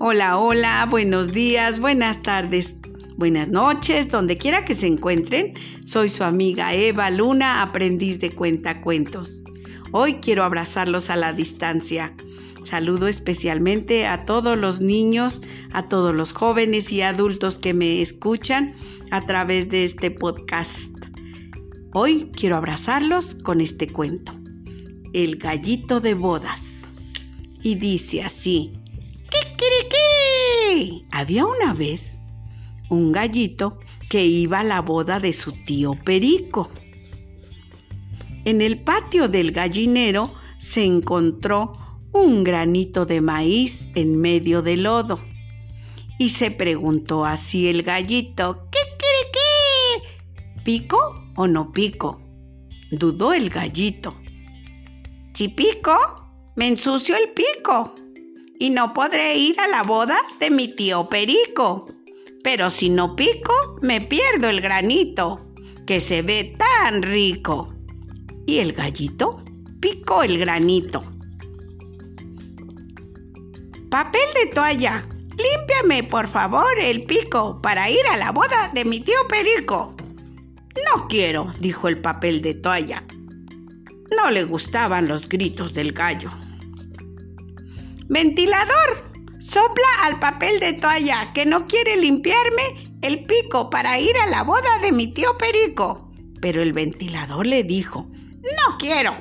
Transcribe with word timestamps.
Hola, 0.00 0.38
hola, 0.38 0.86
buenos 0.88 1.32
días, 1.32 1.80
buenas 1.80 2.22
tardes, 2.22 2.76
buenas 3.16 3.48
noches, 3.48 4.06
donde 4.08 4.38
quiera 4.38 4.64
que 4.64 4.72
se 4.72 4.86
encuentren. 4.86 5.54
Soy 5.82 6.08
su 6.08 6.22
amiga 6.22 6.72
Eva 6.72 7.10
Luna, 7.10 7.62
aprendiz 7.62 8.20
de 8.20 8.30
cuentacuentos. 8.30 9.42
Hoy 9.90 10.14
quiero 10.22 10.44
abrazarlos 10.44 11.10
a 11.10 11.16
la 11.16 11.32
distancia. 11.32 12.14
Saludo 12.62 13.08
especialmente 13.08 14.06
a 14.06 14.24
todos 14.24 14.56
los 14.56 14.80
niños, 14.80 15.42
a 15.72 15.88
todos 15.88 16.14
los 16.14 16.32
jóvenes 16.32 16.92
y 16.92 17.02
adultos 17.02 17.58
que 17.58 17.74
me 17.74 18.00
escuchan 18.00 18.74
a 19.10 19.26
través 19.26 19.68
de 19.68 19.84
este 19.84 20.12
podcast. 20.12 20.94
Hoy 21.92 22.30
quiero 22.36 22.54
abrazarlos 22.54 23.34
con 23.34 23.60
este 23.60 23.88
cuento, 23.88 24.32
El 25.12 25.38
gallito 25.38 25.98
de 25.98 26.14
bodas. 26.14 26.86
Y 27.64 27.74
dice 27.74 28.22
así, 28.22 28.78
había 31.18 31.44
una 31.46 31.74
vez 31.74 32.22
un 32.90 33.10
gallito 33.10 33.80
que 34.08 34.24
iba 34.24 34.60
a 34.60 34.64
la 34.64 34.80
boda 34.80 35.18
de 35.18 35.32
su 35.32 35.50
tío 35.64 35.92
Perico. 36.04 36.70
En 38.44 38.60
el 38.60 38.80
patio 38.80 39.28
del 39.28 39.50
gallinero 39.50 40.32
se 40.58 40.84
encontró 40.84 41.72
un 42.12 42.44
granito 42.44 43.04
de 43.04 43.20
maíz 43.20 43.88
en 43.96 44.20
medio 44.20 44.62
del 44.62 44.84
lodo. 44.84 45.18
Y 46.20 46.28
se 46.28 46.52
preguntó 46.52 47.24
así 47.24 47.66
el 47.66 47.82
gallito, 47.82 48.68
¿qué 48.70 48.78
quiere 48.96 49.32
qué? 49.32 50.62
¿Pico 50.62 50.98
o 51.34 51.48
no 51.48 51.72
pico? 51.72 52.22
Dudó 52.92 53.32
el 53.34 53.50
gallito. 53.50 54.14
Si 55.34 55.48
pico, 55.48 55.96
me 56.54 56.68
ensucio 56.68 57.16
el 57.16 57.32
pico 57.34 57.92
y 58.58 58.70
no 58.70 58.92
podré 58.92 59.36
ir 59.36 59.58
a 59.60 59.68
la 59.68 59.82
boda 59.82 60.18
de 60.40 60.50
mi 60.50 60.68
tío 60.74 61.08
Perico. 61.08 61.86
Pero 62.42 62.70
si 62.70 62.90
no 62.90 63.14
pico, 63.16 63.52
me 63.82 64.00
pierdo 64.00 64.48
el 64.48 64.60
granito, 64.60 65.46
que 65.86 66.00
se 66.00 66.22
ve 66.22 66.56
tan 66.58 67.02
rico. 67.02 67.74
Y 68.46 68.58
el 68.58 68.72
gallito 68.72 69.42
picó 69.80 70.22
el 70.22 70.38
granito. 70.38 71.02
Papel 73.90 74.28
de 74.34 74.50
toalla, 74.52 75.04
límpiame 75.30 76.02
por 76.04 76.28
favor 76.28 76.78
el 76.78 77.04
pico 77.04 77.60
para 77.62 77.90
ir 77.90 78.06
a 78.10 78.16
la 78.16 78.32
boda 78.32 78.70
de 78.74 78.84
mi 78.84 79.00
tío 79.00 79.16
Perico. 79.28 79.94
No 80.94 81.08
quiero, 81.08 81.52
dijo 81.58 81.88
el 81.88 82.00
papel 82.00 82.42
de 82.42 82.54
toalla. 82.54 83.04
No 84.16 84.30
le 84.30 84.44
gustaban 84.44 85.08
los 85.08 85.28
gritos 85.28 85.74
del 85.74 85.92
gallo. 85.92 86.30
Ventilador, 88.10 89.12
sopla 89.38 89.86
al 90.04 90.18
papel 90.18 90.60
de 90.60 90.72
toalla 90.72 91.30
que 91.34 91.44
no 91.44 91.66
quiere 91.66 91.98
limpiarme 91.98 92.90
el 93.02 93.26
pico 93.26 93.68
para 93.68 94.00
ir 94.00 94.16
a 94.16 94.26
la 94.28 94.44
boda 94.44 94.78
de 94.82 94.92
mi 94.92 95.12
tío 95.12 95.36
Perico. 95.36 96.10
Pero 96.40 96.62
el 96.62 96.72
ventilador 96.72 97.46
le 97.46 97.64
dijo, 97.64 98.08
no 98.10 98.78
quiero. 98.78 99.14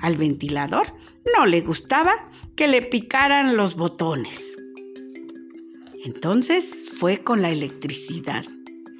Al 0.00 0.16
ventilador 0.16 0.94
no 1.36 1.44
le 1.44 1.60
gustaba 1.60 2.12
que 2.56 2.68
le 2.68 2.80
picaran 2.80 3.54
los 3.54 3.74
botones. 3.74 4.56
Entonces 6.06 6.90
fue 6.98 7.18
con 7.18 7.42
la 7.42 7.50
electricidad 7.50 8.46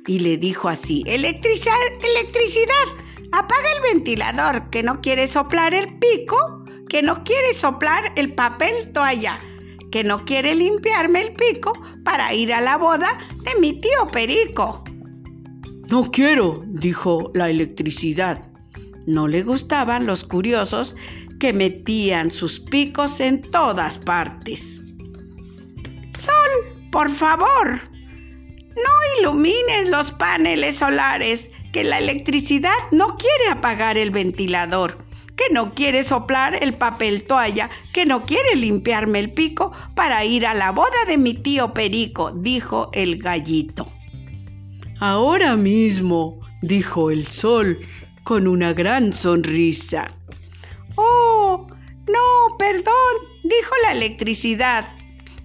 y 0.07 0.19
le 0.19 0.37
dijo 0.37 0.69
así, 0.69 1.05
electricidad, 1.07 1.75
electricidad, 2.03 2.87
apaga 3.33 3.69
el 3.77 3.95
ventilador 3.95 4.69
que 4.69 4.83
no 4.83 5.01
quiere 5.01 5.27
soplar 5.27 5.73
el 5.73 5.99
pico 5.99 6.62
que 6.93 7.03
no 7.03 7.25
quiere 7.25 7.55
soplar 7.55 8.13
el 8.17 8.35
papel 8.35 8.93
toalla, 8.93 9.41
que 9.91 10.05
no 10.05 10.27
quiere 10.27 10.55
limpiarme 10.55 11.23
el 11.23 11.33
pico 11.33 11.73
para 12.05 12.35
ir 12.35 12.53
a 12.53 12.61
la 12.61 12.77
boda 12.77 13.19
de 13.45 13.59
mi 13.63 13.81
tío 13.81 14.09
Perico. 14.13 14.85
No 15.89 16.11
quiero, 16.11 16.63
dijo 16.67 17.31
la 17.33 17.49
electricidad. 17.49 18.47
No 19.07 19.27
le 19.27 19.43
gustaban 19.43 20.05
los 20.05 20.23
curiosos 20.23 20.95
que 21.41 21.55
metían 21.55 22.31
sus 22.31 22.61
picos 22.61 23.21
en 23.21 23.41
todas 23.41 23.99
partes. 23.99 24.83
Sol, 26.13 26.91
por 26.91 27.09
favor, 27.09 27.81
no 28.77 29.19
ilumines 29.19 29.89
los 29.89 30.13
paneles 30.13 30.77
solares, 30.77 31.51
que 31.73 31.85
la 31.85 32.01
electricidad 32.01 32.77
no 32.91 33.17
quiere 33.17 33.49
apagar 33.51 33.97
el 33.97 34.11
ventilador 34.11 34.99
que 35.47 35.55
no 35.55 35.75
quiere 35.75 36.05
soplar 36.05 36.63
el 36.63 36.75
papel 36.75 37.25
toalla, 37.25 37.71
que 37.93 38.07
no 38.07 38.25
quiere 38.25 38.57
limpiarme 38.57 39.19
el 39.19 39.33
pico 39.33 39.73
para 39.95 40.25
ir 40.25 40.47
a 40.47 40.55
la 40.55 40.71
boda 40.71 41.05
de 41.07 41.19
mi 41.19 41.35
tío 41.35 41.73
Perico, 41.73 42.33
dijo 42.33 42.91
el 42.93 43.19
gallito. 43.19 43.87
Ahora 45.01 45.57
mismo, 45.57 46.41
dijo 46.61 47.11
el 47.11 47.27
sol, 47.27 47.79
con 48.25 48.47
una 48.47 48.73
gran 48.73 49.13
sonrisa. 49.13 50.09
Oh, 50.97 51.67
no, 52.07 52.57
perdón, 52.59 53.15
dijo 53.43 53.75
la 53.85 53.93
electricidad. 53.93 54.95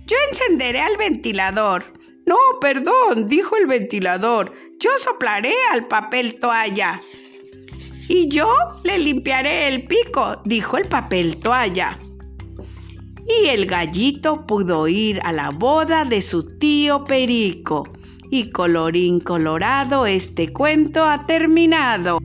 Yo 0.06 0.16
encenderé 0.30 0.82
al 0.82 0.98
ventilador. 0.98 1.86
No, 2.26 2.38
perdón, 2.60 3.28
dijo 3.30 3.56
el 3.58 3.68
ventilador. 3.68 4.54
Yo 4.80 4.90
soplaré 5.00 5.54
al 5.72 5.88
papel 5.88 6.40
toalla. 6.40 7.02
Y 8.08 8.28
yo 8.30 8.48
le 8.84 9.00
limpiaré 9.00 9.68
el 9.68 9.86
pico, 9.86 10.42
dijo 10.46 10.78
el 10.78 10.88
papel 10.88 11.38
toalla. 11.38 11.98
Y 13.28 13.50
el 13.50 13.66
gallito 13.66 14.46
pudo 14.46 14.88
ir 14.88 15.20
a 15.24 15.34
la 15.34 15.50
boda 15.50 16.06
de 16.06 16.22
su 16.22 16.58
tío 16.58 17.04
Perico. 17.04 17.88
Y 18.32 18.52
colorín 18.52 19.20
colorado, 19.20 20.06
este 20.06 20.52
cuento 20.54 21.04
ha 21.04 21.26
terminado. 21.26 22.20